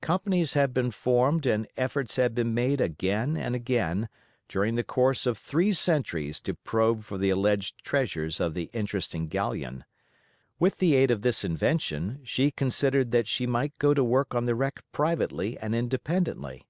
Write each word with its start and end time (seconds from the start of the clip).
Companies 0.00 0.54
had 0.54 0.72
been 0.72 0.90
formed 0.90 1.44
and 1.44 1.68
efforts 1.76 2.16
had 2.16 2.34
been 2.34 2.54
made 2.54 2.80
again 2.80 3.36
and 3.36 3.54
again 3.54 4.08
during 4.48 4.74
the 4.74 4.82
course 4.82 5.26
of 5.26 5.36
three 5.36 5.74
centuries 5.74 6.40
to 6.40 6.54
probe 6.54 7.02
for 7.04 7.18
the 7.18 7.28
alleged 7.28 7.84
treasures 7.84 8.40
of 8.40 8.54
the 8.54 8.70
interesting 8.72 9.26
galleon; 9.26 9.84
with 10.58 10.78
the 10.78 10.94
aid 10.94 11.10
of 11.10 11.20
this 11.20 11.44
invention 11.44 12.20
she 12.24 12.50
considered 12.50 13.10
that 13.10 13.26
she 13.28 13.46
might 13.46 13.76
go 13.78 13.92
to 13.92 14.02
work 14.02 14.34
on 14.34 14.44
the 14.46 14.54
wreck 14.54 14.82
privately 14.92 15.58
and 15.58 15.74
independently. 15.74 16.64